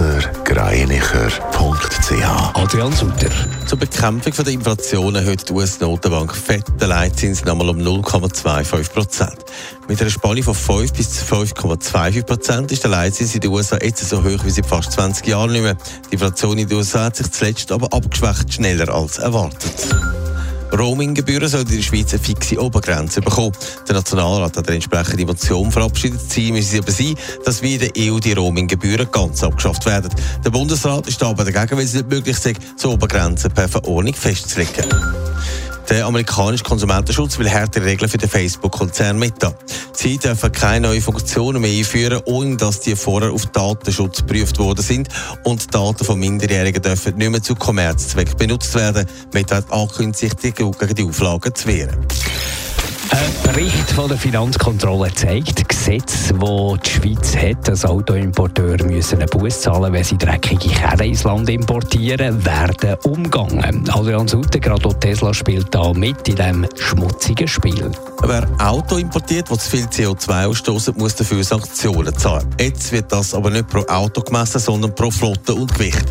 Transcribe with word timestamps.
blasergreinicher.ch 0.00 2.54
Adrian 2.54 2.92
Sutter. 2.92 3.30
Zur 3.66 3.78
Bekämpfung 3.78 4.32
der 4.32 4.54
Inflation 4.54 5.14
erhöht 5.14 5.46
die 5.46 5.52
US-Notenbank 5.52 6.34
FED 6.34 6.64
den 6.80 6.88
Leitzins 6.88 7.44
nochmal 7.44 7.68
um 7.68 7.76
0,25 7.78 8.92
Prozent. 8.92 9.44
Mit 9.88 10.00
einer 10.00 10.08
Spanne 10.08 10.42
von 10.42 10.54
5 10.54 10.94
bis 10.94 11.22
5,25 11.22 12.24
Prozent 12.24 12.72
ist 12.72 12.82
der 12.82 12.90
Leitzins 12.90 13.34
in 13.34 13.42
den 13.42 13.50
USA 13.50 13.76
jetzt 13.82 14.08
so 14.08 14.24
hoch 14.24 14.42
wie 14.44 14.50
seit 14.50 14.64
fast 14.64 14.92
20 14.92 15.26
Jahren 15.26 15.52
nicht 15.52 15.62
mehr. 15.62 15.76
Die 16.08 16.14
Inflation 16.14 16.56
in 16.56 16.66
den 16.66 16.78
USA 16.78 17.04
hat 17.04 17.16
sich 17.16 17.30
zuletzt 17.30 17.70
aber 17.70 17.92
abgeschwächt, 17.92 18.54
schneller 18.54 18.88
als 18.88 19.18
erwartet. 19.18 19.99
Roaminggebühren 20.76 21.48
sollen 21.48 21.66
in 21.68 21.76
der 21.76 21.82
Schweiz 21.82 22.12
eine 22.12 22.22
fixe 22.22 22.60
Obergrenze 22.60 23.20
bekommen. 23.20 23.52
Der 23.88 23.96
Nationalrat 23.96 24.56
hat 24.56 24.66
eine 24.66 24.76
entsprechende 24.76 25.26
Motion 25.26 25.70
verabschiedet. 25.70 26.20
Ziel 26.30 26.52
müsse 26.52 26.78
aber 26.78 26.92
sein, 26.92 27.14
dass 27.44 27.62
wie 27.62 27.74
in 27.74 27.80
der 27.80 27.90
EU 27.96 28.18
die 28.18 28.32
Roaminggebühren 28.32 29.10
ganz 29.10 29.42
abgeschafft 29.42 29.86
werden. 29.86 30.10
Der 30.44 30.50
Bundesrat 30.50 31.06
ist 31.06 31.22
aber 31.22 31.44
dagegen, 31.44 31.76
weil 31.76 31.84
es 31.84 31.94
nicht 31.94 32.08
möglich 32.08 32.36
ist, 32.36 32.56
so 32.76 32.92
Obergrenzen 32.92 33.50
per 33.50 33.68
Verordnung 33.68 34.14
festzulegen. 34.14 34.84
Der 35.88 36.06
amerikanische 36.06 36.64
Konsumentenschutz 36.64 37.38
will 37.38 37.48
härtere 37.48 37.84
Regeln 37.84 38.08
für 38.08 38.18
den 38.18 38.28
Facebook-Konzern 38.28 39.18
Meta. 39.18 39.52
Sie 39.92 40.18
dürfen 40.18 40.52
keine 40.52 40.88
neuen 40.88 41.02
Funktionen 41.02 41.60
mehr 41.60 41.76
einführen, 41.76 42.20
ohne 42.26 42.56
dass 42.56 42.80
die 42.80 42.94
vorher 42.94 43.32
auf 43.32 43.46
Datenschutz 43.46 44.18
geprüft 44.18 44.58
worden 44.58 44.82
sind. 44.82 45.08
Und 45.44 45.74
Daten 45.74 46.04
von 46.04 46.18
Minderjährigen 46.18 46.82
dürfen 46.82 47.16
nicht 47.16 47.30
mehr 47.30 47.42
zu 47.42 47.54
Kommerzzweck 47.54 48.36
benutzt 48.36 48.74
werden. 48.74 49.06
Meta 49.32 49.56
hat 49.56 49.72
angekündigt, 49.72 50.40
sich 50.40 50.54
gegen 50.54 50.94
die 50.94 51.04
Auflagen 51.04 51.54
zu 51.54 51.66
wehren. 51.68 52.06
Ein 53.10 53.32
Bericht 53.42 53.90
von 53.90 54.08
der 54.08 54.16
Finanzkontrolle 54.16 55.12
zeigt, 55.12 55.68
Gesetze, 55.68 56.34
die 56.34 56.78
die 56.84 56.90
Schweiz 56.90 57.36
hat, 57.36 57.66
dass 57.66 57.84
Autoimporteure 57.84 58.84
müssen 58.84 59.18
einen 59.18 59.28
Bus 59.28 59.60
zahlen, 59.60 59.92
wenn 59.92 60.04
sie 60.04 60.16
dreckige 60.16 60.68
Kerne 60.68 61.06
ins 61.06 61.24
Land 61.24 61.50
importieren, 61.50 62.44
werden 62.44 62.96
umgangen. 63.04 63.88
Adrian 63.90 64.28
Sutter, 64.28 64.60
gerade 64.60 64.88
Tesla 65.00 65.34
spielt 65.34 65.74
da 65.74 65.92
mit 65.92 66.28
in 66.28 66.36
diesem 66.36 66.66
schmutzigen 66.76 67.48
Spiel. 67.48 67.90
Wer 68.22 68.46
Auto 68.58 68.96
importiert, 68.96 69.50
das 69.50 69.64
zu 69.64 69.70
viel 69.70 69.86
CO2 69.86 70.46
ausstoßen, 70.46 70.94
muss 70.96 71.14
dafür 71.14 71.42
Sanktionen 71.42 72.16
zahlen. 72.16 72.46
Jetzt 72.60 72.92
wird 72.92 73.10
das 73.10 73.32
aber 73.32 73.50
nicht 73.50 73.68
pro 73.68 73.80
Auto 73.86 74.20
gemessen, 74.20 74.58
sondern 74.58 74.94
pro 74.94 75.10
Flotte 75.10 75.54
und 75.54 75.72
Gewicht. 75.72 76.04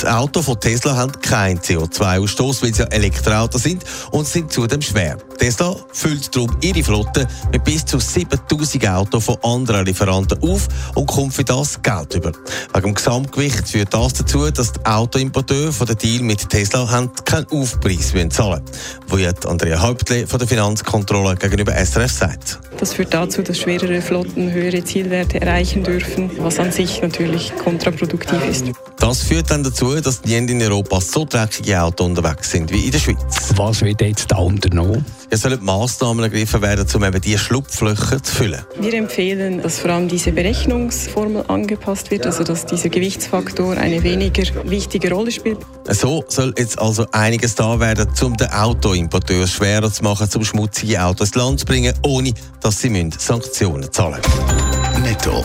Die 0.00 0.06
Autos 0.06 0.46
von 0.46 0.58
Tesla 0.58 0.96
haben 0.96 1.12
keinen 1.20 1.58
CO2-Ausstoß, 1.58 2.62
weil 2.62 2.72
sie 2.72 2.82
ja 2.82 2.88
Elektroautos 2.88 3.64
sind 3.64 3.84
und 4.12 4.26
sind 4.26 4.50
zudem 4.52 4.80
schwer. 4.80 5.18
Tesla 5.38 5.74
füllt 5.92 6.34
darum 6.34 6.56
ihre 6.62 6.82
Flotte 6.82 7.26
mit 7.52 7.64
bis 7.64 7.84
zu 7.84 7.98
7000 7.98 8.88
Autos 8.88 9.24
von 9.24 9.36
anderen 9.42 9.84
Lieferanten 9.84 10.42
auf 10.42 10.68
und 10.94 11.06
kommt 11.06 11.34
für 11.34 11.44
das 11.44 11.82
Geld 11.82 12.14
über. 12.14 12.32
Wegen 12.72 12.86
dem 12.86 12.94
Gesamtgewicht 12.94 13.68
führt 13.68 13.92
das 13.92 14.14
dazu, 14.14 14.50
dass 14.50 14.72
die 14.72 14.86
Autoimporteure 14.86 15.72
von 15.72 15.86
der 15.86 15.96
Deal 15.96 16.22
mit 16.22 16.48
Tesla 16.48 16.88
haben 16.88 17.10
keinen 17.24 17.46
Aufpreis 17.50 18.14
zahlen 18.30 18.62
Wo 19.08 19.18
jetzt 19.18 19.44
Andrea 19.44 19.82
Häuptle 19.82 20.26
von 20.26 20.38
der 20.38 20.48
Finanzkontrolle 20.48 21.36
gegenüber 21.40 21.72
SRF 21.72 22.10
sagt. 22.10 22.60
Das 22.78 22.94
führt 22.94 23.12
dazu, 23.12 23.42
dass 23.42 23.58
schwerere 23.58 24.00
Flotten 24.00 24.52
höhere 24.52 24.84
Zielwerte 24.84 25.40
erreichen 25.40 25.82
dürfen, 25.82 26.30
was 26.38 26.58
an 26.58 26.70
sich 26.70 27.02
natürlich 27.02 27.54
kontraproduktiv 27.56 28.40
ist. 28.48 28.66
Das 29.00 29.22
führt 29.22 29.50
dann 29.50 29.64
dazu, 29.64 29.98
dass 29.98 30.22
nie 30.24 30.36
in 30.36 30.62
Europa 30.62 31.00
so 31.00 31.24
dreckige 31.24 31.80
Autos 31.80 32.06
unterwegs 32.06 32.50
sind 32.50 32.70
wie 32.70 32.84
in 32.84 32.92
der 32.92 32.98
Schweiz. 32.98 33.16
Was 33.56 33.80
wird 33.80 34.02
jetzt 34.02 34.30
da 34.30 34.36
unternommen? 34.36 35.04
Es 35.30 35.40
sollen 35.40 35.64
Massnahmen 35.64 36.22
ergriffen 36.22 36.60
werden, 36.60 36.86
um 36.94 37.04
eben 37.04 37.20
diese 37.20 37.38
Schlupflöcher 37.38 38.22
zu 38.22 38.34
füllen. 38.34 38.62
Wir 38.78 38.92
empfehlen, 38.92 39.62
dass 39.62 39.78
vor 39.78 39.92
allem 39.92 40.06
diese 40.06 40.32
Berechnungsformel 40.32 41.44
angepasst 41.48 42.10
wird, 42.10 42.26
also 42.26 42.44
dass 42.44 42.66
dieser 42.66 42.90
Gewichtsfaktor 42.90 43.74
eine 43.78 44.02
weniger 44.02 44.42
wichtige 44.68 45.10
Rolle 45.10 45.32
spielt. 45.32 45.58
So 45.88 46.22
soll 46.28 46.52
jetzt 46.58 46.78
also 46.78 47.06
einiges 47.12 47.54
da 47.54 47.80
werden, 47.80 48.06
um 48.22 48.36
den 48.36 48.50
Autoimporteur 48.50 49.46
schwerer 49.46 49.90
zu 49.90 50.04
machen, 50.04 50.28
zum 50.28 50.44
schmutzige 50.44 51.02
Autos 51.02 51.28
ins 51.28 51.36
Land 51.36 51.60
zu 51.60 51.66
bringen, 51.66 51.94
ohne 52.02 52.34
dass 52.60 52.80
sie 52.80 53.10
Sanktionen 53.16 53.90
zahlen 53.90 54.20
müssen. 54.20 55.02
Netto, 55.02 55.44